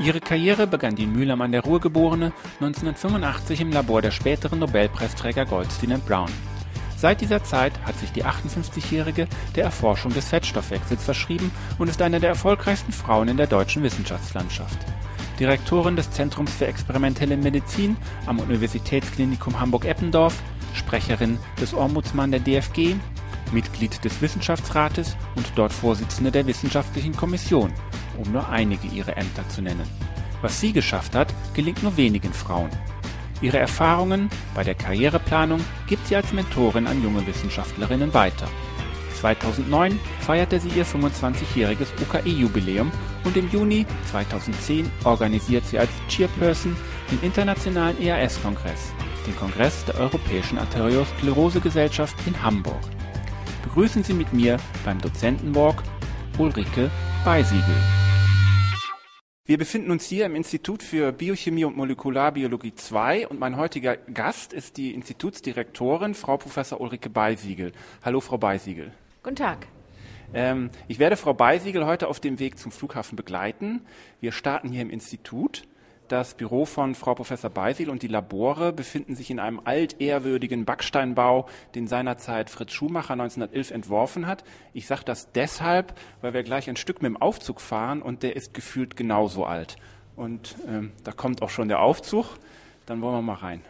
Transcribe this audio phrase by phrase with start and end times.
[0.00, 5.46] Ihre Karriere begann die Mühlam an der Ruhr geborene 1985 im Labor der späteren Nobelpreisträger
[5.46, 6.30] Goldstein und Brown.
[6.96, 12.18] Seit dieser Zeit hat sich die 58-Jährige der Erforschung des Fettstoffwechsels verschrieben und ist eine
[12.18, 14.78] der erfolgreichsten Frauen in der deutschen Wissenschaftslandschaft.
[15.38, 20.42] Direktorin des Zentrums für experimentelle Medizin am Universitätsklinikum Hamburg-Eppendorf,
[20.74, 22.96] Sprecherin des Ombudsmann der DFG,
[23.52, 27.72] Mitglied des Wissenschaftsrates und dort Vorsitzende der Wissenschaftlichen Kommission,
[28.18, 29.88] um nur einige ihrer Ämter zu nennen.
[30.42, 32.70] Was sie geschafft hat, gelingt nur wenigen Frauen.
[33.40, 38.48] Ihre Erfahrungen bei der Karriereplanung gibt sie als Mentorin an junge Wissenschaftlerinnen weiter.
[39.20, 42.90] 2009 feierte sie ihr 25-jähriges UKE-Jubiläum
[43.24, 46.76] und im Juni 2010 organisiert sie als Chairperson
[47.10, 48.92] den Internationalen EAS-Kongress,
[49.26, 52.82] den Kongress der Europäischen Arteriosklerose-Gesellschaft in Hamburg.
[53.62, 55.82] Begrüßen Sie mit mir beim Dozentenwalk
[56.38, 56.90] Ulrike
[57.24, 57.93] Beisiegel.
[59.46, 64.54] Wir befinden uns hier im Institut für Biochemie und Molekularbiologie 2 und mein heutiger Gast
[64.54, 67.72] ist die Institutsdirektorin, Frau Professor Ulrike Beisiegel.
[68.02, 68.92] Hallo, Frau Beisiegel.
[69.22, 69.66] Guten Tag.
[70.32, 73.82] Ähm, ich werde Frau Beisiegel heute auf dem Weg zum Flughafen begleiten.
[74.18, 75.64] Wir starten hier im Institut.
[76.08, 81.48] Das Büro von Frau Professor Beisil und die Labore befinden sich in einem altehrwürdigen Backsteinbau,
[81.74, 84.44] den seinerzeit Fritz Schumacher 1911 entworfen hat.
[84.74, 88.36] Ich sage das deshalb, weil wir gleich ein Stück mit dem Aufzug fahren und der
[88.36, 89.76] ist gefühlt genauso alt.
[90.14, 92.26] Und ähm, da kommt auch schon der Aufzug.
[92.84, 93.62] Dann wollen wir mal rein.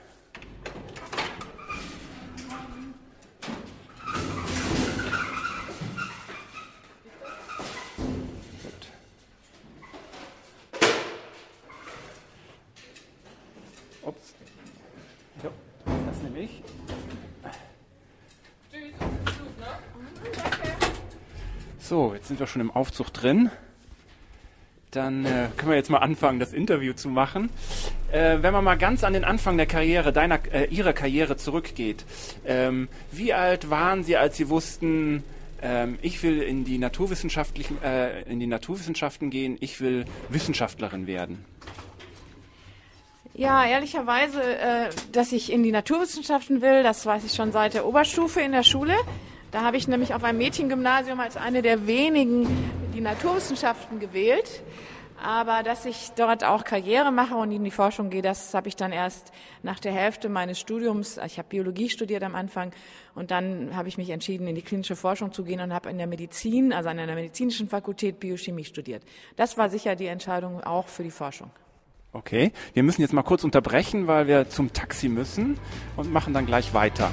[21.78, 23.50] So, jetzt sind wir schon im Aufzug drin.
[24.90, 27.50] Dann äh, können wir jetzt mal anfangen, das Interview zu machen.
[28.10, 32.04] Äh, wenn man mal ganz an den Anfang der Karriere, deiner, äh, Ihrer Karriere zurückgeht,
[32.46, 35.24] ähm, wie alt waren Sie, als Sie wussten,
[35.62, 41.44] ähm, ich will in die, naturwissenschaftlichen, äh, in die Naturwissenschaften gehen, ich will Wissenschaftlerin werden?
[43.36, 47.84] Ja, ehrlicherweise, äh, dass ich in die Naturwissenschaften will, das weiß ich schon seit der
[47.84, 48.94] Oberstufe in der Schule.
[49.50, 52.46] Da habe ich nämlich auf einem Mädchengymnasium als eine der wenigen
[52.94, 54.62] die Naturwissenschaften gewählt.
[55.20, 58.76] Aber dass ich dort auch Karriere mache und in die Forschung gehe, das habe ich
[58.76, 59.32] dann erst
[59.64, 62.72] nach der Hälfte meines Studiums, ich habe Biologie studiert am Anfang
[63.16, 65.98] und dann habe ich mich entschieden, in die klinische Forschung zu gehen und habe in
[65.98, 69.02] der Medizin, also an einer medizinischen Fakultät Biochemie studiert.
[69.34, 71.50] Das war sicher die Entscheidung auch für die Forschung.
[72.14, 75.58] Okay, wir müssen jetzt mal kurz unterbrechen, weil wir zum Taxi müssen
[75.96, 77.10] und machen dann gleich weiter.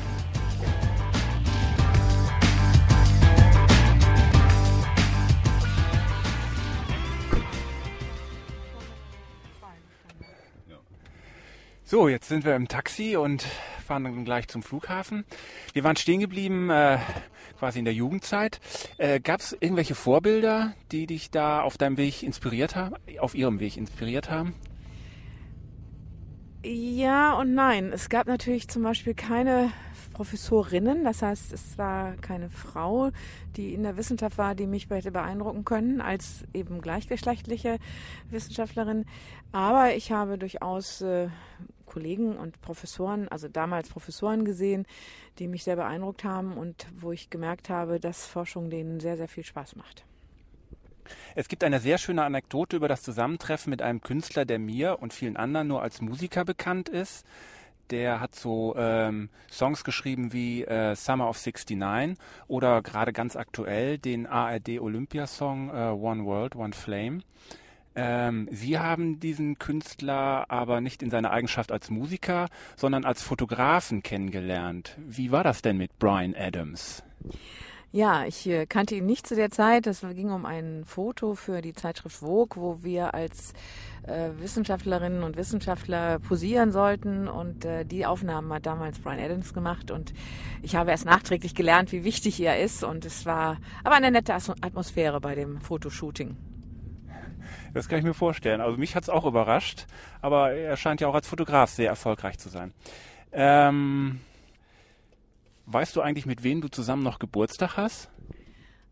[11.84, 13.44] So, jetzt sind wir im Taxi und
[13.84, 15.26] fahren dann gleich zum Flughafen.
[15.74, 17.00] Wir waren stehen geblieben äh,
[17.58, 18.60] quasi in der Jugendzeit.
[19.00, 23.60] Äh, Gab es irgendwelche Vorbilder, die dich da auf deinem Weg inspiriert haben, auf ihrem
[23.60, 24.54] Weg inspiriert haben?
[26.64, 27.92] Ja und nein.
[27.92, 29.72] Es gab natürlich zum Beispiel keine
[30.14, 33.10] Professorinnen, das heißt, es war keine Frau,
[33.56, 37.80] die in der Wissenschaft war, die mich hätte beeindrucken können als eben gleichgeschlechtliche
[38.30, 39.06] Wissenschaftlerin.
[39.52, 41.30] Aber ich habe durchaus äh,
[41.88, 44.86] Kollegen und Professoren, also damals Professoren gesehen,
[45.40, 49.28] die mich sehr beeindruckt haben und wo ich gemerkt habe, dass Forschung denen sehr, sehr
[49.28, 50.06] viel Spaß macht.
[51.36, 55.14] Es gibt eine sehr schöne Anekdote über das Zusammentreffen mit einem Künstler, der mir und
[55.14, 57.26] vielen anderen nur als Musiker bekannt ist.
[57.90, 62.18] Der hat so ähm, Songs geschrieben wie äh, Summer of 69
[62.48, 67.20] oder gerade ganz aktuell den ARD Olympia-Song äh, One World, One Flame.
[67.94, 74.02] Ähm, Sie haben diesen Künstler aber nicht in seiner Eigenschaft als Musiker, sondern als Fotografen
[74.02, 74.98] kennengelernt.
[74.98, 77.04] Wie war das denn mit Brian Adams?
[77.94, 79.86] Ja, ich äh, kannte ihn nicht zu der Zeit.
[79.86, 83.52] Es ging um ein Foto für die Zeitschrift Vogue, wo wir als
[84.04, 87.28] äh, Wissenschaftlerinnen und Wissenschaftler posieren sollten.
[87.28, 89.92] Und äh, die Aufnahmen hat damals Brian Adams gemacht.
[89.92, 90.14] Und
[90.62, 92.86] ich habe erst nachträglich gelernt, wie wichtig er ist.
[92.86, 96.38] Und es war aber eine nette Atmosphäre bei dem Fotoshooting.
[97.74, 98.62] Das kann ich mir vorstellen.
[98.62, 99.86] Also mich hat es auch überrascht,
[100.22, 102.74] aber er scheint ja auch als Fotograf sehr erfolgreich zu sein.
[103.34, 104.22] Ähm,
[105.66, 108.10] weißt du eigentlich, mit wem du zusammen noch Geburtstag hast?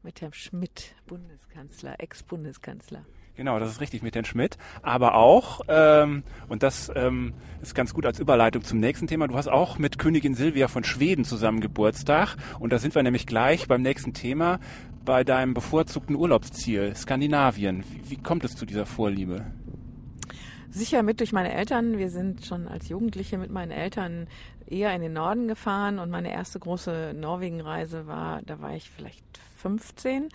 [0.04, 3.06] Mit Herrn Schmidt, Bundeskanzler, Ex-Bundeskanzler.
[3.36, 4.58] Genau, das ist richtig mit Herrn Schmidt.
[4.82, 9.36] Aber auch, ähm, und das ähm, ist ganz gut als Überleitung zum nächsten Thema, du
[9.36, 12.36] hast auch mit Königin Silvia von Schweden zusammen Geburtstag.
[12.60, 14.60] Und da sind wir nämlich gleich beim nächsten Thema
[15.06, 17.86] bei deinem bevorzugten Urlaubsziel, Skandinavien.
[17.90, 19.46] Wie, wie kommt es zu dieser Vorliebe?
[20.70, 21.98] Sicher mit durch meine Eltern.
[21.98, 24.28] Wir sind schon als Jugendliche mit meinen Eltern
[24.72, 29.24] eher in den Norden gefahren und meine erste große Norwegen-Reise war, da war ich vielleicht
[29.58, 30.30] 15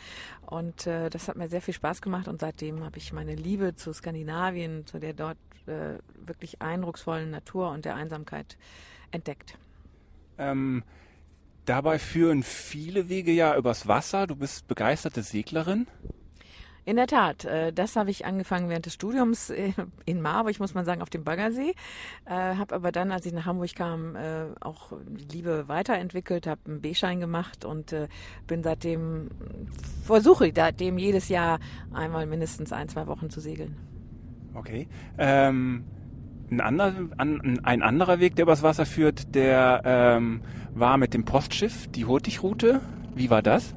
[0.46, 3.75] und äh, das hat mir sehr viel Spaß gemacht und seitdem habe ich meine Liebe
[3.75, 8.58] zu Skandinavien, zu der dort äh, wirklich eindrucksvollen Natur und der Einsamkeit
[9.10, 9.56] entdeckt.
[10.36, 10.82] Ähm,
[11.64, 14.26] dabei führen viele Wege ja übers Wasser.
[14.26, 15.86] Du bist begeisterte Seglerin.
[16.86, 19.72] In der Tat, äh, das habe ich angefangen während des Studiums äh,
[20.04, 21.75] in Marburg, muss man sagen, auf dem Baggersee.
[22.26, 24.16] Äh, habe aber dann, als ich nach Hamburg kam,
[24.60, 24.92] auch
[25.32, 27.94] Liebe weiterentwickelt, habe einen B-Schein gemacht und
[28.46, 29.31] bin seitdem,
[30.04, 31.58] versuche seitdem jedes Jahr
[31.92, 33.76] einmal mindestens ein, zwei Wochen zu segeln.
[34.54, 34.88] Okay.
[35.19, 35.84] Ähm,
[36.50, 40.42] ein, anderer, ein anderer Weg, der übers Wasser führt, der ähm,
[40.75, 42.81] war mit dem Postschiff, die Hurtigrute.
[43.14, 43.75] Wie war das?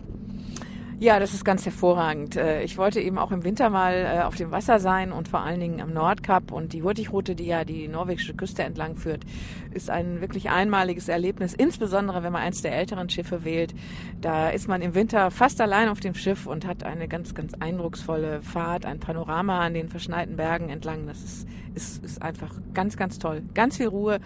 [1.00, 2.38] Ja, das ist ganz hervorragend.
[2.38, 5.42] Äh, ich wollte eben auch im Winter mal äh, auf dem Wasser sein und vor
[5.42, 6.52] allen Dingen am Nordkap.
[6.52, 9.24] Und die Hurtigrute, die ja die norwegische Küste entlang führt,
[9.70, 13.76] ist ein wirklich einmaliges Erlebnis, insbesondere wenn man eins der älteren Schiffe wählt.
[14.22, 17.54] Da ist man im Winter fast allein auf dem Schiff und hat eine ganz, ganz
[17.54, 21.06] eindrucksvolle Fahrt, ein Panorama an den verschneiten Bergen entlang.
[21.06, 23.44] Das ist, ist, ist einfach ganz, ganz toll.
[23.54, 24.20] Ganz viel Ruhe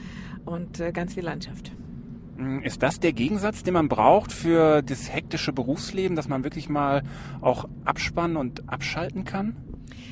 [0.46, 1.74] und äh, ganz viel Landschaft.
[2.42, 6.70] Hm, ist das der Gegensatz, den man braucht für das hektische Berufsleben, dass man wirklich
[6.70, 7.04] mal
[7.40, 9.56] auch abspannen und abschalten kann?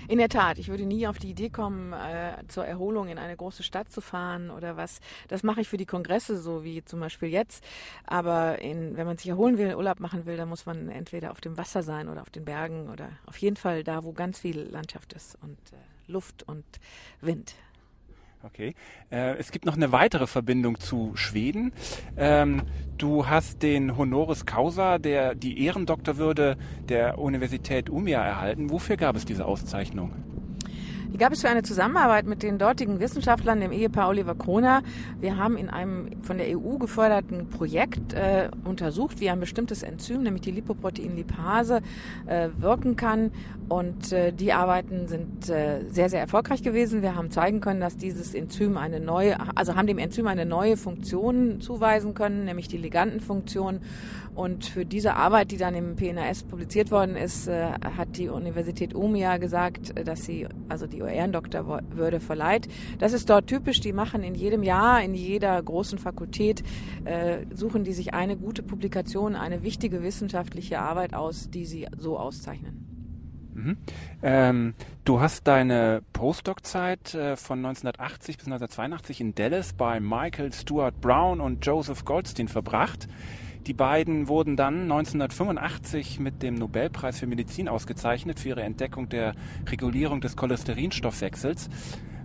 [0.08, 3.36] In der Tat, ich würde nie auf die Idee kommen, äh, zur Erholung in eine
[3.36, 5.00] große Stadt zu fahren oder was.
[5.28, 7.64] Das mache ich für die Kongresse, so wie zum Beispiel jetzt.
[8.06, 11.42] Aber in, wenn man sich erholen will, Urlaub machen will, dann muss man entweder auf
[11.42, 14.60] dem Wasser sein oder auf den Bergen oder auf jeden Fall da, wo ganz viel
[14.60, 16.66] Landschaft ist und äh, Luft und
[17.22, 17.56] Wind.
[18.42, 18.74] Okay.
[19.12, 21.74] Äh, es gibt noch eine weitere Verbindung zu Schweden.
[22.16, 22.62] Ähm,
[22.98, 26.58] du hast den Honoris Causa, der die Ehrendoktorwürde
[26.88, 28.70] der Universität Umia erhalten.
[28.70, 30.39] Wofür gab es diese Auszeichnung?
[31.12, 34.84] Die gab es für eine Zusammenarbeit mit den dortigen Wissenschaftlern, dem Ehepaar Oliver Kroner.
[35.20, 40.22] Wir haben in einem von der EU geförderten Projekt äh, untersucht, wie ein bestimmtes Enzym,
[40.22, 41.82] nämlich die Lipoproteinlipase,
[42.28, 43.32] äh, wirken kann.
[43.70, 47.02] Und äh, die Arbeiten sind äh, sehr, sehr erfolgreich gewesen.
[47.02, 50.78] Wir haben zeigen können, dass dieses Enzym eine neue, also haben dem Enzym eine neue
[50.78, 53.80] Funktion zuweisen können, nämlich die Ligandenfunktion.
[54.36, 58.94] Und für diese Arbeit, die dann im PNAS publiziert worden ist, äh, hat die Universität
[58.94, 62.68] Umia gesagt, äh, dass sie also die Ehrendoktorwürde verleiht.
[63.00, 63.80] Das ist dort typisch.
[63.80, 66.64] Die machen in jedem Jahr, in jeder großen Fakultät,
[67.06, 72.18] äh, suchen die sich eine gute Publikation, eine wichtige wissenschaftliche Arbeit aus, die sie so
[72.18, 72.90] auszeichnen.
[73.60, 73.78] Mhm.
[74.22, 74.74] Ähm,
[75.04, 81.42] du hast deine Postdoc-Zeit äh, von 1980 bis 1982 in Dallas bei Michael Stuart Brown
[81.42, 83.08] und Joseph Goldstein verbracht.
[83.68, 89.34] Die beiden wurden dann 1985 mit dem Nobelpreis für Medizin ausgezeichnet für ihre Entdeckung der
[89.68, 91.70] Regulierung des Cholesterinstoffwechsels.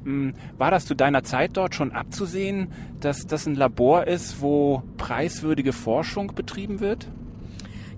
[0.05, 2.69] Hm, war das zu deiner Zeit dort schon abzusehen,
[3.01, 7.09] dass das ein Labor ist, wo preiswürdige Forschung betrieben wird?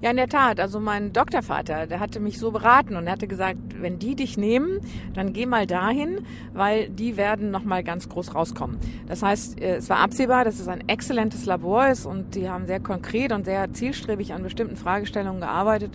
[0.03, 0.61] Ja, in der Tat.
[0.61, 4.37] Also mein Doktorvater, der hatte mich so beraten und er hatte gesagt, wenn die dich
[4.37, 4.81] nehmen,
[5.15, 6.21] dann geh mal dahin,
[6.53, 8.79] weil die werden nochmal ganz groß rauskommen.
[9.07, 12.67] Das heißt, äh, es war absehbar, dass es ein exzellentes Labor ist und die haben
[12.67, 15.93] sehr konkret und sehr zielstrebig an bestimmten Fragestellungen gearbeitet.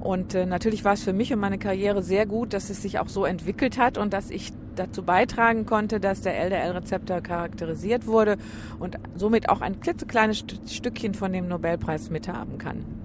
[0.00, 2.98] Und äh, natürlich war es für mich und meine Karriere sehr gut, dass es sich
[2.98, 8.36] auch so entwickelt hat und dass ich dazu beitragen konnte, dass der LDL-Rezeptor charakterisiert wurde
[8.78, 13.03] und somit auch ein klitzekleines Stückchen von dem Nobelpreis mithaben kann.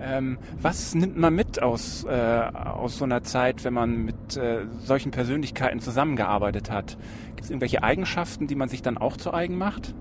[0.00, 4.66] Ähm, was nimmt man mit aus, äh, aus so einer Zeit, wenn man mit äh,
[4.84, 6.96] solchen Persönlichkeiten zusammengearbeitet hat?
[7.30, 9.94] Gibt es irgendwelche Eigenschaften, die man sich dann auch zu eigen macht?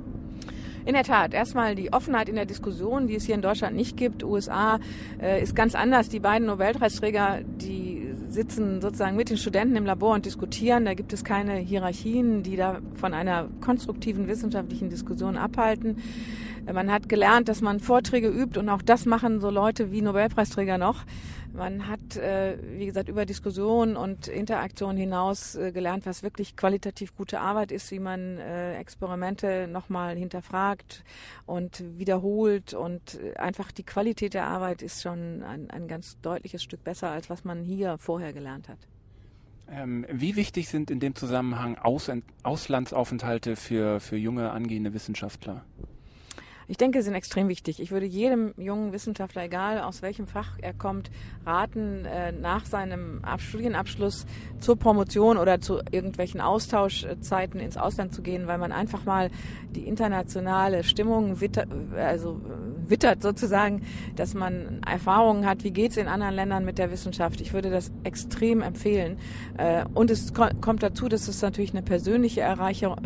[0.85, 3.97] In der Tat, erstmal die Offenheit in der Diskussion, die es hier in Deutschland nicht
[3.97, 4.23] gibt.
[4.23, 4.79] USA
[5.21, 6.07] äh, ist ganz anders.
[6.07, 10.85] Die beiden Nobelpreisträger, die sitzen sozusagen mit den Studenten im Labor und diskutieren.
[10.85, 15.97] Da gibt es keine Hierarchien, die da von einer konstruktiven wissenschaftlichen Diskussion abhalten.
[16.71, 20.77] Man hat gelernt, dass man Vorträge übt und auch das machen so Leute wie Nobelpreisträger
[20.77, 21.05] noch.
[21.53, 27.15] Man hat, äh, wie gesagt, über Diskussion und Interaktion hinaus äh, gelernt, was wirklich qualitativ
[27.15, 31.03] gute Arbeit ist, wie man äh, Experimente nochmal hinterfragt
[31.45, 36.83] und wiederholt und einfach die Qualität der Arbeit ist schon ein, ein ganz deutliches Stück
[36.83, 38.79] besser, als was man hier vorher gelernt hat.
[39.69, 42.11] Ähm, wie wichtig sind in dem Zusammenhang Aus
[42.43, 45.65] Auslandsaufenthalte für, für junge angehende Wissenschaftler?
[46.69, 47.79] Ich denke, sie sind extrem wichtig.
[47.79, 51.09] Ich würde jedem jungen Wissenschaftler, egal aus welchem Fach er kommt,
[51.45, 54.25] raten, äh, nach seinem Studienabschluss
[54.59, 59.29] zur Promotion oder zu irgendwelchen Austauschzeiten ins Ausland zu gehen, weil man einfach mal
[59.69, 61.37] die internationale Stimmung
[61.95, 62.41] also
[62.87, 63.83] wittert sozusagen,
[64.15, 67.39] dass man Erfahrungen hat, wie geht es in anderen Ländern mit der Wissenschaft.
[67.39, 69.19] Ich würde das extrem empfehlen.
[69.57, 72.41] Äh, und es kommt dazu, dass es natürlich eine persönliche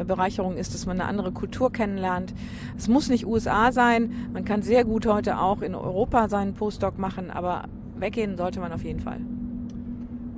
[0.08, 2.34] Bereicherung ist, dass man eine andere Kultur kennenlernt.
[2.78, 4.30] Es muss nicht USA sein.
[4.34, 7.66] Man kann sehr gut heute auch in Europa seinen Postdoc machen, aber
[7.96, 9.20] weggehen sollte man auf jeden Fall.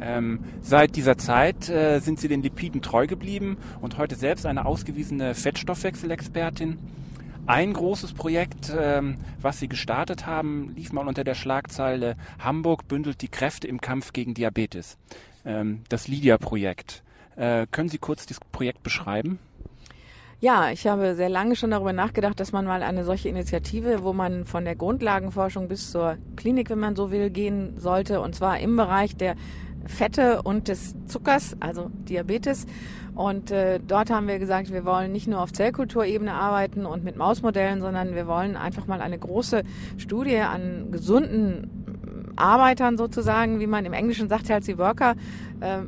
[0.02, 4.66] Ähm, seit dieser Zeit äh, sind Sie den Lipiden treu geblieben und heute selbst eine
[4.66, 6.78] ausgewiesene Fettstoffwechselexpertin.
[7.46, 13.22] Ein großes Projekt, ähm, was Sie gestartet haben, lief mal unter der Schlagzeile Hamburg bündelt
[13.22, 14.98] die Kräfte im Kampf gegen Diabetes.
[15.46, 17.04] Ähm, das Lydia-Projekt.
[17.36, 19.40] Äh, können Sie kurz dieses Projekt beschreiben?
[20.44, 24.12] Ja, ich habe sehr lange schon darüber nachgedacht, dass man mal eine solche Initiative, wo
[24.12, 28.60] man von der Grundlagenforschung bis zur Klinik, wenn man so will, gehen sollte, und zwar
[28.60, 29.36] im Bereich der
[29.86, 32.66] Fette und des Zuckers, also Diabetes.
[33.16, 37.16] Und äh, dort haben wir gesagt, wir wollen nicht nur auf Zellkulturebene arbeiten und mit
[37.16, 39.64] Mausmodellen, sondern wir wollen einfach mal eine große
[39.96, 45.16] Studie an gesunden Arbeitern sozusagen, wie man im Englischen sagt, Healthy Worker,
[45.62, 45.84] äh,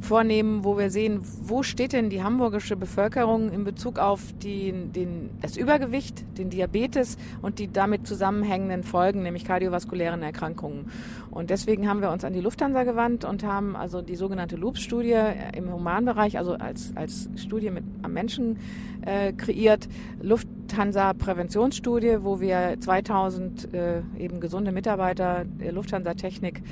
[0.00, 5.30] vornehmen, wo wir sehen, wo steht denn die hamburgische Bevölkerung in Bezug auf die, den,
[5.40, 10.90] das Übergewicht, den Diabetes und die damit zusammenhängenden Folgen, nämlich kardiovaskulären Erkrankungen.
[11.30, 15.20] Und deswegen haben wir uns an die Lufthansa gewandt und haben also die sogenannte Loops-Studie
[15.54, 18.58] im Humanbereich, also als, als Studie mit am Menschen
[19.02, 19.88] äh, kreiert.
[20.22, 26.62] Lufthansa-Präventionsstudie, wo wir 2000 äh, eben gesunde Mitarbeiter der Lufthansa-Technik äh,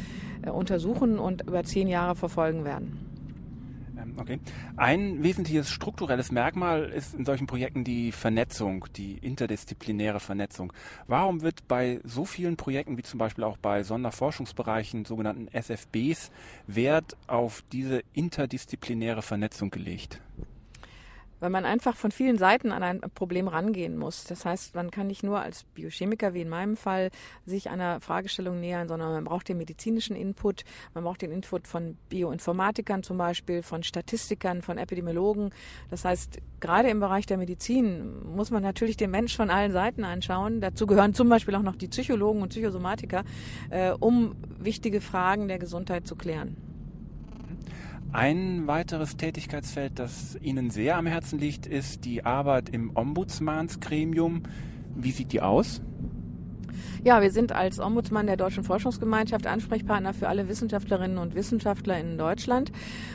[0.52, 3.04] untersuchen und über zehn Jahre verfolgen werden.
[4.04, 4.38] Ähm, okay.
[4.76, 10.72] Ein wesentliches strukturelles Merkmal ist in solchen Projekten die Vernetzung, die interdisziplinäre Vernetzung.
[11.06, 16.30] Warum wird bei so vielen Projekten wie zum Beispiel auch bei Sonderforschungsbereichen, sogenannten SFBs,
[16.66, 20.20] Wert auf diese interdisziplinäre Vernetzung gelegt?
[21.40, 24.24] Weil man einfach von vielen Seiten an ein Problem rangehen muss.
[24.24, 27.10] Das heißt, man kann nicht nur als Biochemiker, wie in meinem Fall,
[27.46, 30.64] sich einer Fragestellung nähern, sondern man braucht den medizinischen Input,
[30.94, 35.50] man braucht den Input von Bioinformatikern zum Beispiel, von Statistikern, von Epidemiologen.
[35.90, 40.04] Das heißt, gerade im Bereich der Medizin muss man natürlich den Mensch von allen Seiten
[40.04, 40.60] anschauen.
[40.60, 43.24] Dazu gehören zum Beispiel auch noch die Psychologen und Psychosomatiker,
[43.70, 46.74] äh, um wichtige Fragen der Gesundheit zu klären.
[48.14, 54.44] Ein weiteres Tätigkeitsfeld, das Ihnen sehr am Herzen liegt, ist die Arbeit im Ombudsmansgremium.
[54.94, 55.83] Wie sieht die aus?
[57.02, 62.19] Ja, wir sind als Ombudsmann der Deutschen Forschungsgemeinschaft Ansprechpartner für alle Wissenschaftlerinnen und Wissenschaftler in
[62.19, 62.73] Deutschland.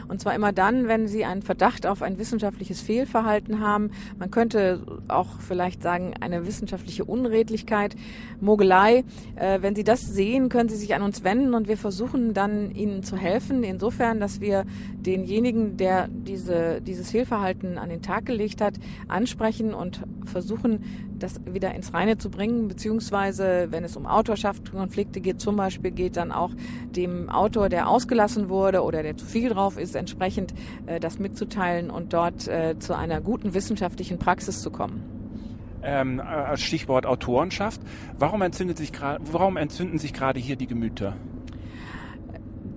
[0.08, 3.92] Und zwar immer dann, wenn sie einen Verdacht auf ein wissenschaftliches Fehlverhalten haben.
[4.18, 7.96] Man könnte auch vielleicht sagen, eine wissenschaftliche Unredlichkeit,
[8.42, 9.04] Mogelei.
[9.36, 12.72] Äh, wenn Sie das sehen, können Sie sich an uns wenden und wir versuchen dann
[12.72, 13.63] Ihnen zu helfen.
[13.63, 18.75] Insofern, dass wir denjenigen, der diese, dieses Fehlverhalten an den Tag gelegt hat,
[19.08, 20.84] ansprechen und versuchen,
[21.19, 26.17] das wieder ins Reine zu bringen, beziehungsweise wenn es um Autorschaftskonflikte geht, zum Beispiel geht
[26.17, 26.51] dann auch
[26.95, 30.53] dem Autor, der ausgelassen wurde oder der zu viel drauf ist, entsprechend
[30.85, 35.03] äh, das mitzuteilen und dort äh, zu einer guten wissenschaftlichen Praxis zu kommen.
[35.81, 37.81] Ähm, als Stichwort Autorenschaft,
[38.17, 38.91] warum, entzündet sich
[39.31, 41.15] warum entzünden sich gerade hier die Gemüter?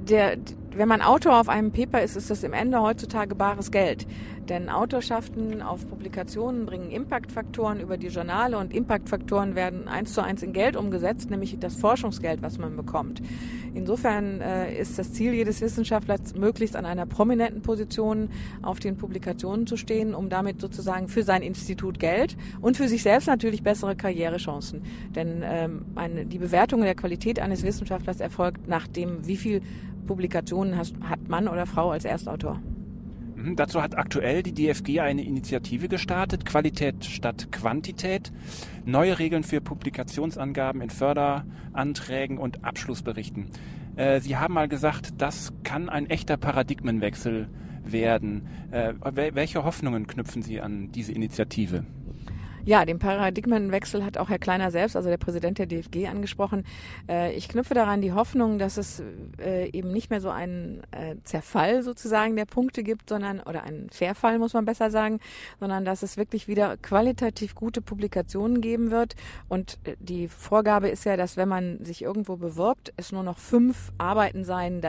[0.09, 0.37] Der,
[0.77, 4.07] wenn man Autor auf einem Paper ist, ist das im Ende heutzutage bares Geld.
[4.49, 10.43] Denn Autorschaften auf Publikationen bringen Impactfaktoren über die Journale und Impactfaktoren werden eins zu eins
[10.43, 13.23] in Geld umgesetzt, nämlich das Forschungsgeld, was man bekommt.
[13.75, 18.31] Insofern äh, ist das Ziel jedes Wissenschaftlers, möglichst an einer prominenten Position
[18.63, 23.03] auf den Publikationen zu stehen, um damit sozusagen für sein Institut Geld und für sich
[23.03, 24.83] selbst natürlich bessere Karrierechancen.
[25.15, 29.63] Denn ähm, eine, die Bewertung der Qualität eines Wissenschaftlers erfolgt nach dem, wie viel
[30.07, 32.61] Publikationen hast, hat Mann oder Frau als Erstautor.
[33.37, 38.33] Mhm, dazu hat aktuell die DFG eine Initiative gestartet, Qualität statt Quantität,
[38.85, 43.47] neue Regeln für Publikationsangaben in Förderanträgen und Abschlussberichten.
[43.97, 47.49] Äh, Sie haben mal gesagt, das kann ein echter Paradigmenwechsel
[47.85, 48.47] werden.
[48.71, 48.95] Äh,
[49.35, 51.85] welche Hoffnungen knüpfen Sie an diese Initiative?
[52.65, 56.65] Ja, den Paradigmenwechsel hat auch Herr Kleiner selbst, also der Präsident der DFG, angesprochen.
[57.09, 59.03] Äh, ich knüpfe daran die Hoffnung, dass es
[59.41, 63.91] äh, eben nicht mehr so einen äh, Zerfall sozusagen der Punkte gibt, sondern, oder einen
[63.91, 65.19] Verfall, muss man besser sagen,
[65.59, 69.17] sondern dass es wirklich wieder qualitativ gute Publikationen geben wird.
[69.49, 73.93] Und die Vorgabe ist ja, dass wenn man sich irgendwo bewirbt, es nur noch fünf
[73.99, 74.83] Arbeiten sein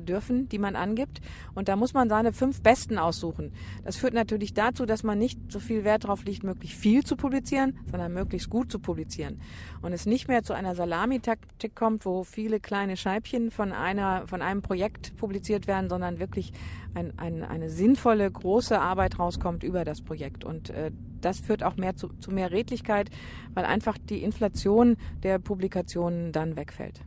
[0.00, 1.20] dürfen, die man angibt.
[1.54, 3.52] Und da muss man seine fünf Besten aussuchen.
[3.84, 7.16] Das führt natürlich dazu, dass man nicht so viel Wert darauf legt, möglichst viel zu
[7.16, 9.40] publizieren, sondern möglichst gut zu publizieren.
[9.80, 14.42] Und es nicht mehr zu einer Salamitaktik kommt, wo viele kleine Scheibchen von einer, von
[14.42, 16.52] einem Projekt publiziert werden, sondern wirklich
[16.94, 20.44] ein, ein, eine sinnvolle, große Arbeit rauskommt über das Projekt.
[20.44, 23.10] Und äh, das führt auch mehr zu, zu mehr Redlichkeit,
[23.54, 27.00] weil einfach die Inflation der Publikationen dann wegfällt.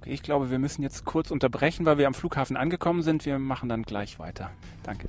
[0.00, 3.26] Okay, ich glaube, wir müssen jetzt kurz unterbrechen, weil wir am Flughafen angekommen sind.
[3.26, 4.50] Wir machen dann gleich weiter.
[4.82, 5.08] Danke.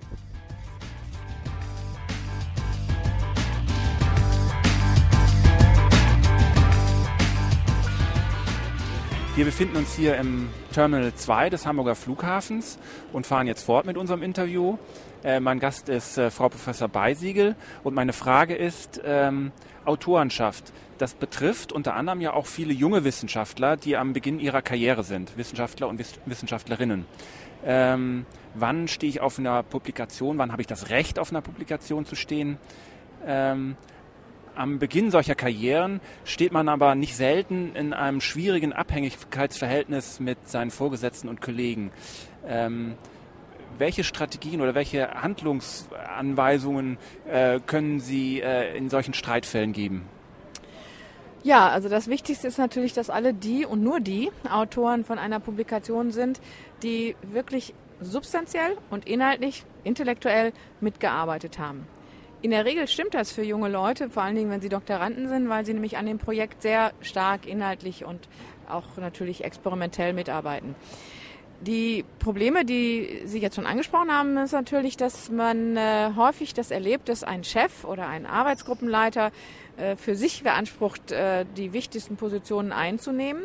[9.34, 12.78] Wir befinden uns hier im Terminal 2 des Hamburger Flughafens
[13.14, 14.78] und fahren jetzt fort mit unserem Interview.
[15.24, 17.56] Äh, mein Gast ist äh, Frau Professor Beisiegel
[17.86, 19.54] und meine Frage ist ähm,
[19.86, 20.74] Autorenschaft.
[20.98, 25.38] Das betrifft unter anderem ja auch viele junge Wissenschaftler, die am Beginn ihrer Karriere sind,
[25.38, 27.06] Wissenschaftler und Wiss Wissenschaftlerinnen.
[27.66, 30.38] Ähm, wann stehe ich auf einer Publikation?
[30.38, 32.58] Wann habe ich das Recht, auf einer Publikation zu stehen?
[33.26, 33.78] Ähm,
[34.56, 40.72] am Beginn solcher Karrieren steht man aber nicht selten in einem schwierigen Abhängigkeitsverhältnis mit seinen
[40.72, 41.92] Vorgesetzten und Kollegen.
[42.46, 42.96] Ähm,
[43.78, 46.98] welche Strategien oder welche Handlungsanweisungen
[47.30, 50.08] äh, können Sie äh, in solchen Streitfällen geben?
[51.44, 55.40] Ja, also das Wichtigste ist natürlich, dass alle die und nur die Autoren von einer
[55.40, 56.40] Publikation sind,
[56.84, 61.88] die wirklich substanziell und inhaltlich, intellektuell mitgearbeitet haben.
[62.44, 65.50] In der Regel stimmt das für junge Leute, vor allen Dingen, wenn sie Doktoranden sind,
[65.50, 68.28] weil sie nämlich an dem Projekt sehr stark inhaltlich und
[68.68, 70.76] auch natürlich experimentell mitarbeiten.
[71.62, 76.72] Die Probleme, die Sie jetzt schon angesprochen haben, ist natürlich, dass man äh, häufig das
[76.72, 79.32] erlebt, dass ein Chef oder ein Arbeitsgruppenleiter
[79.78, 83.44] äh, für sich beansprucht, äh, die wichtigsten Positionen einzunehmen.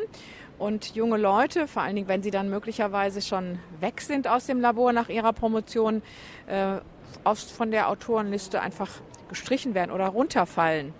[0.59, 4.61] Und junge Leute, vor allen Dingen, wenn sie dann möglicherweise schon weg sind aus dem
[4.61, 6.01] Labor nach ihrer Promotion,
[6.47, 6.79] äh,
[7.23, 8.89] aus, von der Autorenliste einfach
[9.29, 10.95] gestrichen werden oder runterfallen.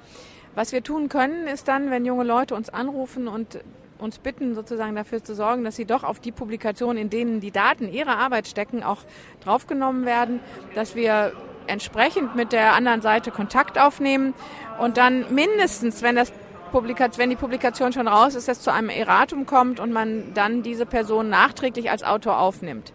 [0.55, 3.59] Was wir tun können, ist dann, wenn junge Leute uns anrufen und
[3.99, 7.51] uns bitten, sozusagen dafür zu sorgen, dass sie doch auf die Publikationen, in denen die
[7.51, 8.99] Daten ihrer Arbeit stecken, auch
[9.43, 10.41] draufgenommen werden,
[10.75, 11.33] dass wir
[11.67, 14.35] entsprechend mit der anderen Seite Kontakt aufnehmen
[14.79, 16.33] und dann mindestens, wenn das
[16.73, 20.63] Publikat wenn die Publikation schon raus ist, es zu einem Erratum kommt und man dann
[20.63, 22.93] diese Person nachträglich als Autor aufnimmt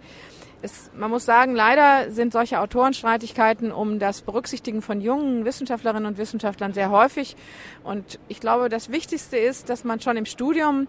[0.62, 6.18] es, man muss sagen, leider sind solche Autorenstreitigkeiten um das Berücksichtigen von jungen Wissenschaftlerinnen und
[6.18, 7.36] Wissenschaftlern sehr häufig.
[7.84, 10.88] Und ich glaube, das Wichtigste ist, dass man schon im Studium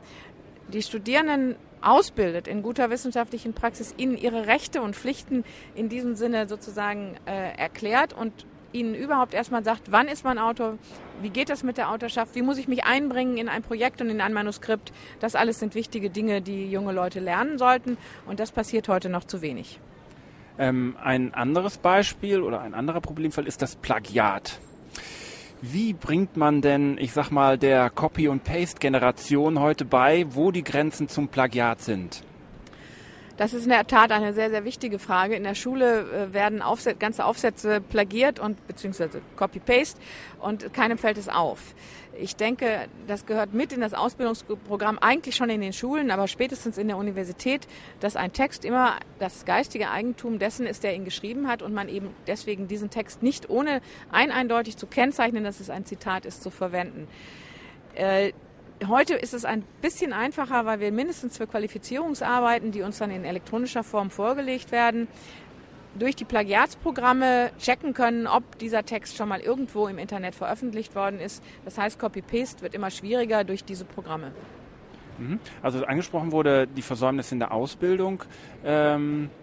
[0.68, 6.48] die Studierenden ausbildet in guter wissenschaftlichen Praxis, ihnen ihre Rechte und Pflichten in diesem Sinne
[6.48, 10.78] sozusagen äh, erklärt und ihnen überhaupt erstmal sagt, wann ist man Autor,
[11.22, 14.10] wie geht das mit der Autorschaft, wie muss ich mich einbringen in ein Projekt und
[14.10, 14.92] in ein Manuskript.
[15.20, 19.24] Das alles sind wichtige Dinge, die junge Leute lernen sollten und das passiert heute noch
[19.24, 19.80] zu wenig.
[20.58, 24.60] Ähm, ein anderes Beispiel oder ein anderer Problemfall ist das Plagiat.
[25.60, 30.64] Wie bringt man denn, ich sag mal, der Copy- und Paste-Generation heute bei, wo die
[30.64, 32.24] Grenzen zum Plagiat sind?
[33.36, 35.34] Das ist in der Tat eine sehr, sehr wichtige Frage.
[35.34, 39.98] In der Schule äh, werden Aufsä ganze Aufsätze plagiert und beziehungsweise Copy-Paste
[40.40, 41.74] und keinem fällt es auf.
[42.18, 46.76] Ich denke, das gehört mit in das Ausbildungsprogramm eigentlich schon in den Schulen, aber spätestens
[46.76, 47.66] in der Universität,
[48.00, 51.88] dass ein Text immer das geistige Eigentum dessen ist, der ihn geschrieben hat und man
[51.88, 56.42] eben deswegen diesen Text nicht ohne ein eindeutig zu kennzeichnen, dass es ein Zitat ist,
[56.42, 57.08] zu verwenden.
[57.94, 58.32] Äh,
[58.88, 63.24] Heute ist es ein bisschen einfacher, weil wir mindestens für Qualifizierungsarbeiten, die uns dann in
[63.24, 65.08] elektronischer Form vorgelegt werden,
[65.98, 71.20] durch die Plagiatsprogramme checken können, ob dieser Text schon mal irgendwo im Internet veröffentlicht worden
[71.20, 71.42] ist.
[71.64, 74.32] Das heißt, Copy-Paste wird immer schwieriger durch diese Programme.
[75.18, 75.38] Mhm.
[75.62, 78.24] Also angesprochen wurde die Versäumnis in der Ausbildung.
[78.64, 79.41] Ähm äh,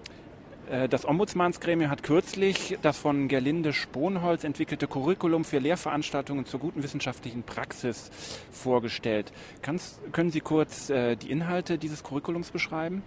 [0.90, 7.42] das Ombudsmannsgremium hat kürzlich das von Gerlinde Sponholz entwickelte Curriculum für Lehrveranstaltungen zur guten wissenschaftlichen
[7.42, 8.12] Praxis
[8.52, 9.32] vorgestellt.
[9.64, 13.02] Kannst, können Sie kurz äh, die Inhalte dieses Curriculums beschreiben?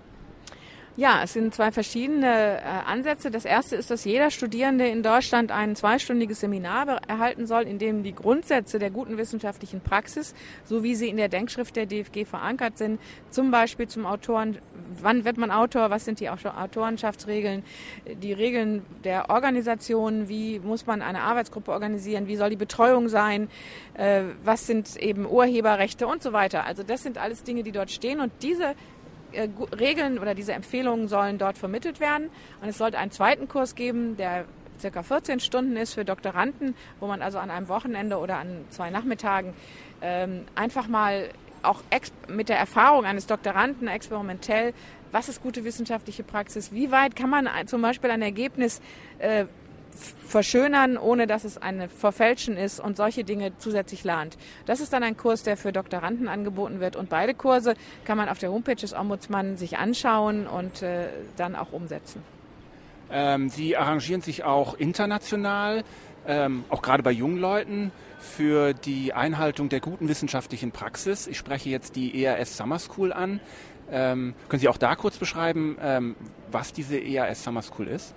[0.95, 3.31] Ja, es sind zwei verschiedene äh, Ansätze.
[3.31, 8.03] Das erste ist, dass jeder Studierende in Deutschland ein zweistündiges Seminar erhalten soll, in dem
[8.03, 10.35] die Grundsätze der guten wissenschaftlichen Praxis,
[10.67, 13.01] so wie sie in der Denkschrift der DFG verankert sind,
[13.31, 14.59] zum Beispiel zum Autoren,
[15.01, 17.65] wann wird man Autor, was sind die Autorenschaftsregeln,
[18.21, 23.49] die Regeln der Organisation, wie muss man eine Arbeitsgruppe organisieren, wie soll die Betreuung sein,
[23.95, 26.67] äh, was sind eben Urheberrechte und so weiter.
[26.67, 28.75] Also das sind alles Dinge, die dort stehen und diese
[29.33, 32.31] äh, Regeln oder diese Empfehlungen sollen dort vermittelt werden.
[32.61, 34.45] Und es sollte einen zweiten Kurs geben, der
[34.81, 38.91] circa 14 Stunden ist für Doktoranden, wo man also an einem Wochenende oder an zwei
[38.91, 39.55] Nachmittagen
[40.01, 41.29] ähm, einfach mal
[41.63, 41.83] auch
[42.29, 44.75] mit der Erfahrung eines Doktoranden experimentell
[45.13, 48.81] was ist gute wissenschaftliche Praxis, wie weit kann man zum Beispiel ein Ergebnis
[49.19, 49.45] äh,
[50.27, 54.39] verschönern, ohne dass es eine Verfälschen ist und solche Dinge zusätzlich lernt.
[54.67, 57.75] Das ist dann ein Kurs, der für Doktoranden angeboten wird und beide Kurse
[58.05, 62.23] kann man auf der Homepage des Ombudsmann sich anschauen und äh, dann auch umsetzen.
[63.11, 65.85] Ähm, Sie arrangieren sich auch international,
[66.27, 71.27] ähm, auch gerade bei jungen Leuten, für die Einhaltung der guten wissenschaftlichen Praxis.
[71.27, 73.41] Ich spreche jetzt die ERS Summer School an.
[73.91, 76.17] Ähm, können Sie auch da kurz beschreiben, ähm,
[76.51, 78.15] was diese ERS Summer School ist?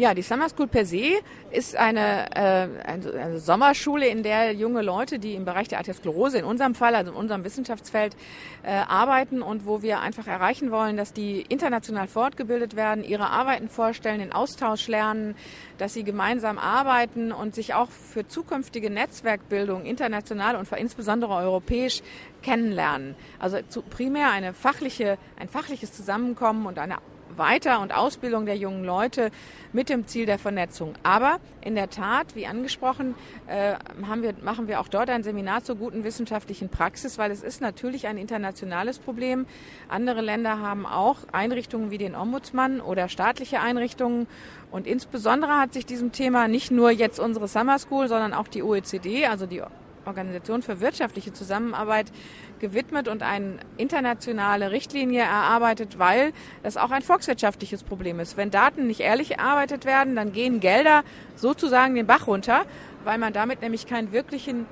[0.00, 5.18] Ja, die Summer School per se ist eine, äh, eine, Sommerschule, in der junge Leute,
[5.18, 8.16] die im Bereich der Arteriosklerose in unserem Fall, also in unserem Wissenschaftsfeld,
[8.62, 13.68] äh, arbeiten und wo wir einfach erreichen wollen, dass die international fortgebildet werden, ihre Arbeiten
[13.68, 15.34] vorstellen, den Austausch lernen,
[15.76, 22.00] dass sie gemeinsam arbeiten und sich auch für zukünftige Netzwerkbildung international und insbesondere europäisch
[22.40, 23.16] kennenlernen.
[23.38, 23.58] Also
[23.90, 26.96] primär eine fachliche, ein fachliches Zusammenkommen und eine
[27.36, 29.30] weiter- und Ausbildung der jungen Leute
[29.72, 30.94] mit dem Ziel der Vernetzung.
[31.02, 33.14] Aber in der Tat, wie angesprochen,
[33.46, 33.74] äh,
[34.06, 37.60] haben wir, machen wir auch dort ein Seminar zur guten wissenschaftlichen Praxis, weil es ist
[37.60, 39.46] natürlich ein internationales Problem.
[39.88, 44.26] Andere Länder haben auch Einrichtungen wie den Ombudsmann oder staatliche Einrichtungen.
[44.70, 48.62] Und insbesondere hat sich diesem Thema nicht nur jetzt unsere Summer School, sondern auch die
[48.62, 49.62] OECD, also die
[50.06, 52.12] Organisation für wirtschaftliche Zusammenarbeit
[52.58, 56.32] gewidmet und eine internationale Richtlinie erarbeitet, weil
[56.62, 58.36] das auch ein volkswirtschaftliches Problem ist.
[58.36, 61.02] Wenn Daten nicht ehrlich erarbeitet werden, dann gehen Gelder
[61.36, 62.64] sozusagen den Bach runter,
[63.04, 64.66] weil man damit nämlich keinen wirklichen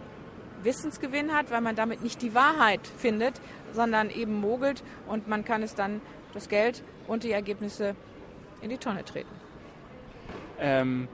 [0.63, 3.41] Wissensgewinn hat, weil man damit nicht die Wahrheit findet,
[3.73, 6.01] sondern eben mogelt und man kann es dann
[6.35, 7.95] das Geld und die Ergebnisse
[8.61, 9.31] in die Tonne treten.
[10.61, 11.09] Ähm,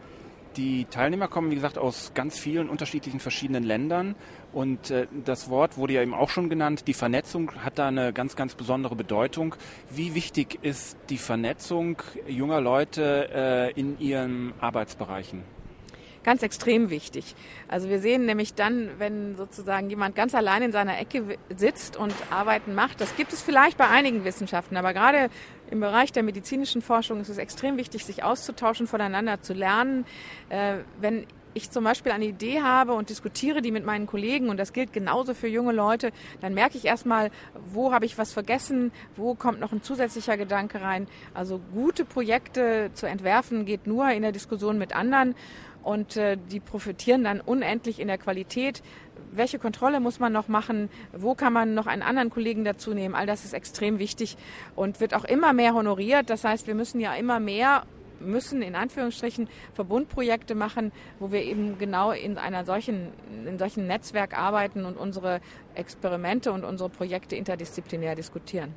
[0.56, 4.14] die Teilnehmer kommen, wie gesagt, aus ganz vielen unterschiedlichen verschiedenen Ländern.
[4.52, 6.84] Und äh, das Wort wurde ja eben auch schon genannt.
[6.86, 9.54] Die Vernetzung hat da eine ganz, ganz besondere Bedeutung.
[9.90, 15.53] Wie wichtig ist die Vernetzung junger Leute äh, in ihren Arbeitsbereichen?
[16.24, 17.36] Ganz extrem wichtig.
[17.68, 22.14] Also wir sehen nämlich dann, wenn sozusagen jemand ganz allein in seiner Ecke sitzt und
[22.30, 25.30] Arbeiten macht, das gibt es vielleicht bei einigen Wissenschaften, aber gerade
[25.70, 30.04] im Bereich der medizinischen Forschung ist es extrem wichtig, sich auszutauschen, voneinander zu lernen.
[30.48, 34.58] Äh, wenn ich zum Beispiel eine Idee habe und diskutiere die mit meinen Kollegen und
[34.58, 36.10] das gilt genauso für junge Leute,
[36.40, 37.30] dann merke ich erstmal,
[37.72, 41.06] wo habe ich was vergessen, wo kommt noch ein zusätzlicher Gedanke rein.
[41.32, 45.34] Also gute Projekte zu entwerfen geht nur in der Diskussion mit anderen
[45.84, 48.82] und äh, die profitieren dann unendlich in der Qualität.
[49.32, 50.88] Welche Kontrolle muss man noch machen?
[51.12, 53.14] Wo kann man noch einen anderen Kollegen dazu nehmen?
[53.14, 54.36] All das ist extrem wichtig
[54.74, 56.30] und wird auch immer mehr honoriert.
[56.30, 57.84] Das heißt, wir müssen ja immer mehr
[58.20, 63.08] müssen in Anführungsstrichen Verbundprojekte machen, wo wir eben genau in einer solchen,
[63.46, 65.40] in solchen Netzwerk arbeiten und unsere
[65.74, 68.72] Experimente und unsere Projekte interdisziplinär diskutieren.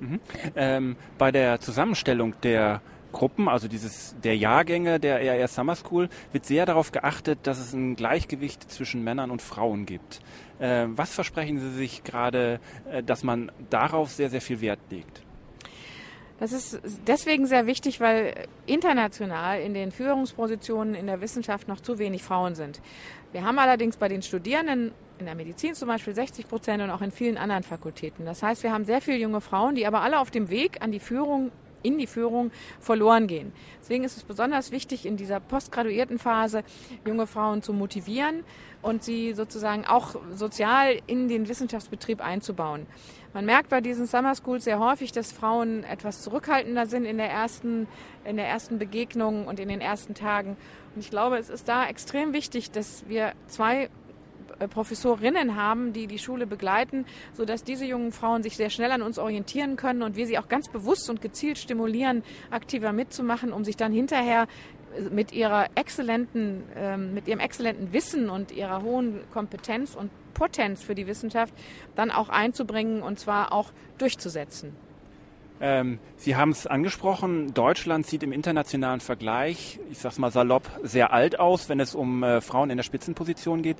[0.00, 0.20] Mhm.
[0.56, 2.80] Ähm, bei der Zusammenstellung der
[3.12, 7.72] Gruppen, also dieses der Jahrgänge der ERS Summer School, wird sehr darauf geachtet, dass es
[7.72, 10.20] ein Gleichgewicht zwischen Männern und Frauen gibt.
[10.58, 15.22] Äh, was versprechen Sie sich gerade, äh, dass man darauf sehr, sehr viel Wert legt?
[16.40, 21.98] Das ist deswegen sehr wichtig, weil international in den Führungspositionen in der Wissenschaft noch zu
[21.98, 22.80] wenig Frauen sind.
[23.32, 27.02] Wir haben allerdings bei den Studierenden in der Medizin zum Beispiel 60 Prozent und auch
[27.02, 28.24] in vielen anderen Fakultäten.
[28.24, 30.92] Das heißt, wir haben sehr viele junge Frauen, die aber alle auf dem Weg an
[30.92, 31.50] die Führung
[31.82, 33.52] in die Führung verloren gehen.
[33.80, 36.62] Deswegen ist es besonders wichtig, in dieser postgraduierten Phase
[37.06, 38.44] junge Frauen zu motivieren
[38.82, 42.86] und sie sozusagen auch sozial in den Wissenschaftsbetrieb einzubauen.
[43.34, 47.30] Man merkt bei diesen Summer Schools sehr häufig, dass Frauen etwas zurückhaltender sind in der
[47.30, 47.86] ersten,
[48.24, 50.56] in der ersten Begegnung und in den ersten Tagen.
[50.94, 53.90] Und ich glaube, es ist da extrem wichtig, dass wir zwei
[54.66, 59.18] Professorinnen haben, die die Schule begleiten, sodass diese jungen Frauen sich sehr schnell an uns
[59.18, 63.76] orientieren können und wir sie auch ganz bewusst und gezielt stimulieren, aktiver mitzumachen, um sich
[63.76, 64.46] dann hinterher
[64.96, 70.82] äh, mit ihrer exzellenten, ähm, mit ihrem exzellenten Wissen und ihrer hohen Kompetenz und Potenz
[70.82, 71.52] für die Wissenschaft
[71.94, 74.87] dann auch einzubringen und zwar auch durchzusetzen.
[75.60, 81.12] Ähm, Sie haben es angesprochen, Deutschland sieht im internationalen Vergleich, ich sag's mal salopp, sehr
[81.12, 83.76] alt aus, wenn es um äh, Frauen in der Spitzenposition geht.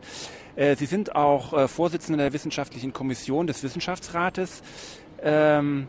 [0.56, 4.62] Äh, Sie sind auch äh, Vorsitzende der Wissenschaftlichen Kommission des Wissenschaftsrates,
[5.22, 5.86] ähm,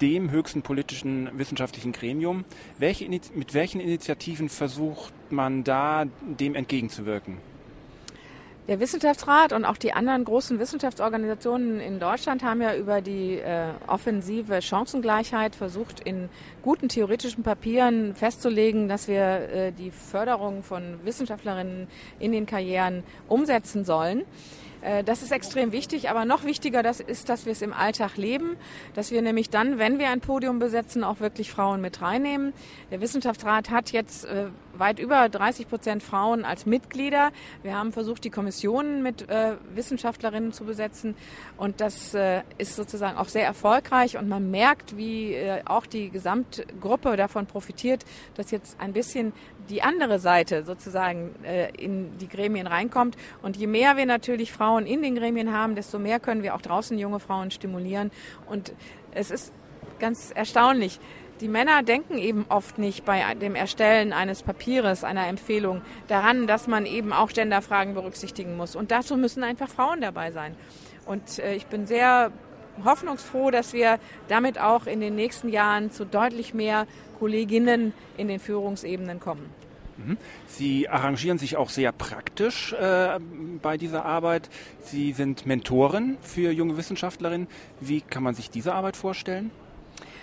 [0.00, 2.44] dem höchsten politischen wissenschaftlichen Gremium.
[2.78, 7.38] Welche, mit welchen Initiativen versucht man da dem entgegenzuwirken?
[8.66, 13.66] Der Wissenschaftsrat und auch die anderen großen Wissenschaftsorganisationen in Deutschland haben ja über die äh,
[13.86, 16.30] offensive Chancengleichheit versucht, in
[16.62, 23.84] guten theoretischen Papieren festzulegen, dass wir äh, die Förderung von Wissenschaftlerinnen in den Karrieren umsetzen
[23.84, 24.22] sollen.
[24.80, 28.16] Äh, das ist extrem wichtig, aber noch wichtiger das ist, dass wir es im Alltag
[28.16, 28.56] leben,
[28.94, 32.54] dass wir nämlich dann, wenn wir ein Podium besetzen, auch wirklich Frauen mit reinnehmen.
[32.90, 34.46] Der Wissenschaftsrat hat jetzt äh,
[34.78, 37.30] weit über 30 Prozent Frauen als Mitglieder.
[37.62, 41.16] Wir haben versucht, die Kommissionen mit äh, Wissenschaftlerinnen zu besetzen
[41.56, 46.10] und das äh, ist sozusagen auch sehr erfolgreich und man merkt, wie äh, auch die
[46.10, 49.32] Gesamtgruppe davon profitiert, dass jetzt ein bisschen
[49.68, 53.16] die andere Seite sozusagen äh, in die Gremien reinkommt.
[53.42, 56.60] Und je mehr wir natürlich Frauen in den Gremien haben, desto mehr können wir auch
[56.60, 58.10] draußen junge Frauen stimulieren.
[58.46, 58.72] Und
[59.12, 59.52] es ist
[59.98, 61.00] ganz erstaunlich.
[61.40, 66.68] Die Männer denken eben oft nicht bei dem Erstellen eines Papieres, einer Empfehlung daran, dass
[66.68, 68.76] man eben auch Genderfragen berücksichtigen muss.
[68.76, 70.54] Und dazu müssen einfach Frauen dabei sein.
[71.06, 72.30] Und äh, ich bin sehr
[72.84, 76.86] hoffnungsfroh, dass wir damit auch in den nächsten Jahren zu deutlich mehr
[77.18, 79.50] Kolleginnen in den Führungsebenen kommen.
[79.96, 80.16] Mhm.
[80.46, 83.18] Sie arrangieren sich auch sehr praktisch äh,
[83.62, 84.50] bei dieser Arbeit.
[84.80, 87.48] Sie sind Mentorin für junge Wissenschaftlerinnen.
[87.80, 89.50] Wie kann man sich diese Arbeit vorstellen?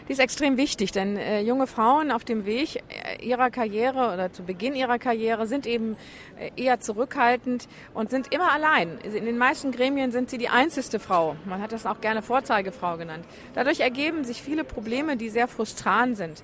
[0.07, 4.31] Die ist extrem wichtig, denn äh, junge Frauen auf dem Weg äh, ihrer Karriere oder
[4.33, 5.95] zu Beginn ihrer Karriere sind eben
[6.39, 8.97] äh, eher zurückhaltend und sind immer allein.
[8.99, 11.35] In den meisten Gremien sind sie die einzigste Frau.
[11.45, 13.25] Man hat das auch gerne Vorzeigefrau genannt.
[13.53, 16.43] Dadurch ergeben sich viele Probleme, die sehr frustrant sind.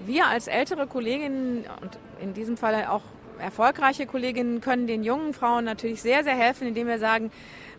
[0.00, 3.02] Wir als ältere Kolleginnen und in diesem Fall auch
[3.38, 7.30] erfolgreiche Kolleginnen können den jungen Frauen natürlich sehr, sehr helfen, indem wir sagen,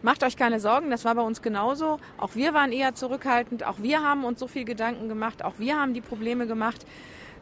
[0.02, 2.00] macht euch keine Sorgen, das war bei uns genauso.
[2.18, 5.80] Auch wir waren eher zurückhaltend, auch wir haben uns so viel Gedanken gemacht, auch wir
[5.80, 6.86] haben die Probleme gemacht.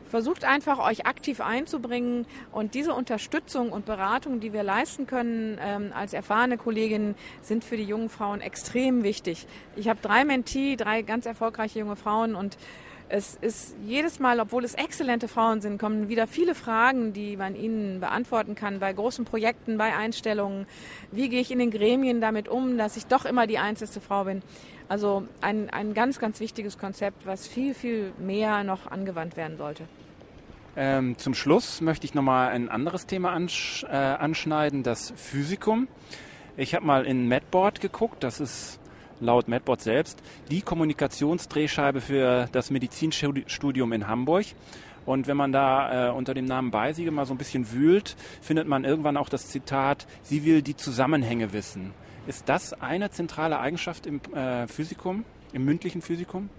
[0.09, 5.91] Versucht einfach, euch aktiv einzubringen und diese Unterstützung und Beratung, die wir leisten können ähm,
[5.95, 9.47] als erfahrene Kolleginnen, sind für die jungen Frauen extrem wichtig.
[9.75, 12.55] Ich habe drei Mentee, drei ganz erfolgreiche junge Frauen und
[13.09, 17.55] es ist jedes Mal, obwohl es exzellente Frauen sind, kommen wieder viele Fragen, die man
[17.55, 20.65] ihnen beantworten kann bei großen Projekten, bei Einstellungen.
[21.11, 24.23] Wie gehe ich in den Gremien damit um, dass ich doch immer die einzige Frau
[24.23, 24.41] bin?
[24.87, 29.83] Also ein, ein ganz, ganz wichtiges Konzept, was viel, viel mehr noch angewandt werden sollte.
[30.75, 35.87] Ähm, zum Schluss möchte ich nochmal ein anderes Thema ansch äh, anschneiden, das Physikum.
[36.57, 38.79] Ich habe mal in Medboard geguckt, das ist
[39.19, 44.45] laut Medbot selbst die Kommunikationsdrehscheibe für das Medizinstudium in Hamburg.
[45.05, 48.67] Und wenn man da äh, unter dem Namen Beisiege mal so ein bisschen wühlt, findet
[48.67, 51.93] man irgendwann auch das Zitat, sie will die Zusammenhänge wissen.
[52.27, 55.23] Ist das eine zentrale Eigenschaft im äh, Physikum,
[55.53, 56.49] im mündlichen Physikum?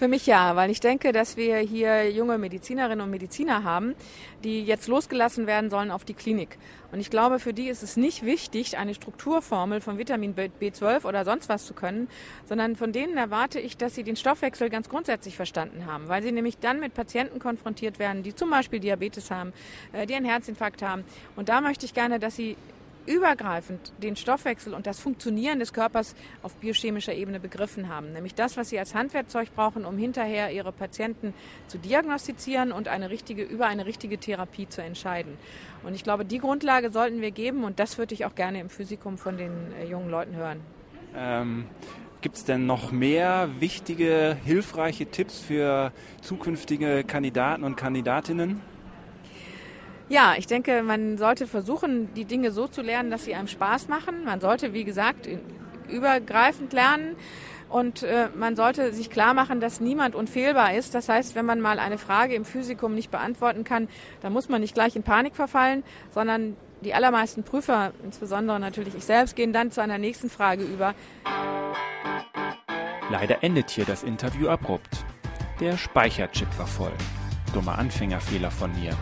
[0.00, 3.94] Für mich ja, weil ich denke, dass wir hier junge Medizinerinnen und Mediziner haben,
[4.42, 6.56] die jetzt losgelassen werden sollen auf die Klinik.
[6.90, 11.26] Und ich glaube, für die ist es nicht wichtig, eine Strukturformel von Vitamin B12 oder
[11.26, 12.08] sonst was zu können,
[12.46, 16.32] sondern von denen erwarte ich, dass sie den Stoffwechsel ganz grundsätzlich verstanden haben, weil sie
[16.32, 19.52] nämlich dann mit Patienten konfrontiert werden, die zum Beispiel Diabetes haben,
[19.92, 21.04] äh, die einen Herzinfarkt haben.
[21.36, 22.56] Und da möchte ich gerne, dass sie
[23.06, 28.12] übergreifend den Stoffwechsel und das Funktionieren des Körpers auf biochemischer Ebene begriffen haben.
[28.12, 31.34] Nämlich das, was sie als Handwerkzeug brauchen, um hinterher ihre Patienten
[31.66, 35.36] zu diagnostizieren und eine richtige, über eine richtige Therapie zu entscheiden.
[35.82, 38.70] Und ich glaube, die Grundlage sollten wir geben und das würde ich auch gerne im
[38.70, 40.60] Physikum von den äh, jungen Leuten hören.
[41.16, 41.66] Ähm
[42.22, 48.60] Gibt es denn noch mehr wichtige, hilfreiche Tipps für zukünftige Kandidaten und Kandidatinnen?
[50.10, 53.86] Ja, ich denke, man sollte versuchen, die Dinge so zu lernen, dass sie einem Spaß
[53.86, 54.24] machen.
[54.24, 55.28] Man sollte, wie gesagt,
[55.88, 57.14] übergreifend lernen.
[57.68, 60.96] Und äh, man sollte sich klar machen, dass niemand unfehlbar ist.
[60.96, 63.86] Das heißt, wenn man mal eine Frage im Physikum nicht beantworten kann,
[64.20, 69.04] dann muss man nicht gleich in Panik verfallen, sondern die allermeisten Prüfer, insbesondere natürlich ich
[69.04, 70.92] selbst, gehen dann zu einer nächsten Frage über.
[73.10, 75.04] Leider endet hier das Interview abrupt.
[75.60, 76.92] Der Speicherchip war voll.
[77.54, 78.96] Dummer Anfängerfehler von mir.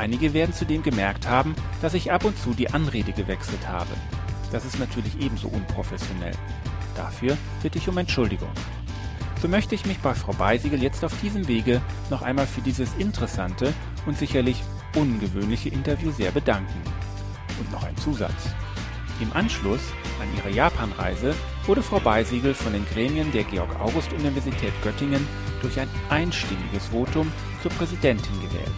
[0.00, 3.90] Einige werden zudem gemerkt haben, dass ich ab und zu die Anrede gewechselt habe.
[4.50, 6.32] Das ist natürlich ebenso unprofessionell.
[6.96, 8.48] Dafür bitte ich um Entschuldigung.
[9.42, 12.94] So möchte ich mich bei Frau Beisiegel jetzt auf diesem Wege noch einmal für dieses
[12.94, 13.74] interessante
[14.06, 14.62] und sicherlich
[14.96, 16.80] ungewöhnliche Interview sehr bedanken.
[17.58, 18.54] Und noch ein Zusatz.
[19.20, 19.82] Im Anschluss
[20.18, 21.34] an ihre Japanreise
[21.66, 25.28] wurde Frau Beisiegel von den Gremien der Georg-August-Universität Göttingen
[25.60, 28.72] durch ein einstimmiges Votum zur Präsidentin gewählt.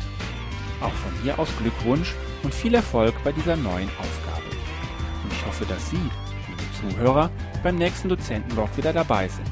[0.82, 4.42] Auch von hier aus Glückwunsch und viel Erfolg bei dieser neuen Aufgabe.
[5.22, 7.30] Und ich hoffe, dass Sie, liebe Zuhörer,
[7.62, 9.50] beim nächsten Dozentenblog wieder dabei sind.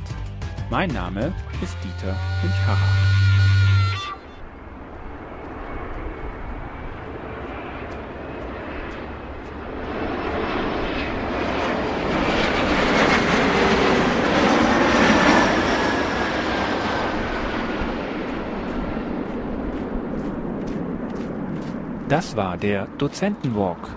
[0.70, 3.19] Mein Name ist Dieter Münchharra.
[22.30, 23.88] Das war der Dozentenwalk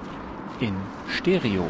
[0.60, 0.74] in
[1.08, 1.68] Stereo.